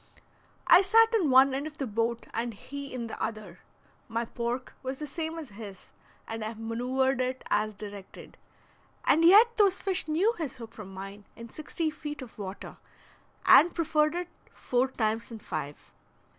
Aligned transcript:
I 0.65 0.81
sat 0.81 1.13
in 1.13 1.29
one 1.29 1.53
end 1.53 1.67
of 1.67 1.77
the 1.77 1.85
boat 1.85 2.25
and 2.33 2.55
he 2.55 2.91
in 2.91 3.05
the 3.05 3.21
other; 3.23 3.59
my 4.07 4.25
pork 4.25 4.73
was 4.81 4.97
the 4.97 5.05
same 5.05 5.37
as 5.37 5.49
his, 5.49 5.91
and 6.27 6.43
I 6.43 6.55
maneuvered 6.55 7.21
it 7.21 7.43
as 7.51 7.75
directed, 7.75 8.35
and 9.05 9.23
yet 9.23 9.57
those 9.57 9.79
fish 9.79 10.07
knew 10.07 10.33
his 10.39 10.55
hook 10.55 10.73
from 10.73 10.91
mine 10.91 11.25
in 11.35 11.49
sixty 11.51 11.91
feet 11.91 12.23
of 12.23 12.39
water, 12.39 12.77
and 13.45 13.75
preferred 13.75 14.15
it 14.15 14.29
four 14.51 14.87
times 14.87 15.29
in 15.29 15.37
five. 15.37 15.93